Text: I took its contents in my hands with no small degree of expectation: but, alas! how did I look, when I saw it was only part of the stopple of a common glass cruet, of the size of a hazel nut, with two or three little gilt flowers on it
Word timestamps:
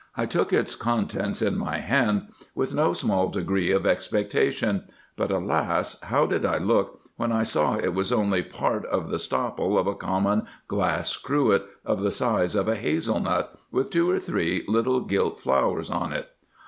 I 0.17 0.25
took 0.25 0.51
its 0.51 0.73
contents 0.73 1.43
in 1.43 1.55
my 1.59 1.77
hands 1.77 2.31
with 2.55 2.73
no 2.73 2.93
small 2.93 3.27
degree 3.27 3.69
of 3.69 3.85
expectation: 3.85 4.85
but, 5.15 5.29
alas! 5.29 6.01
how 6.01 6.25
did 6.25 6.43
I 6.43 6.57
look, 6.57 7.01
when 7.17 7.31
I 7.31 7.43
saw 7.43 7.75
it 7.75 7.93
was 7.93 8.11
only 8.11 8.41
part 8.41 8.83
of 8.87 9.11
the 9.11 9.19
stopple 9.19 9.77
of 9.77 9.85
a 9.85 9.93
common 9.93 10.47
glass 10.67 11.15
cruet, 11.17 11.65
of 11.85 12.01
the 12.01 12.09
size 12.09 12.55
of 12.55 12.67
a 12.67 12.77
hazel 12.77 13.19
nut, 13.19 13.55
with 13.71 13.91
two 13.91 14.09
or 14.09 14.17
three 14.17 14.63
little 14.67 15.01
gilt 15.01 15.39
flowers 15.39 15.91
on 15.91 16.13
it 16.13 16.31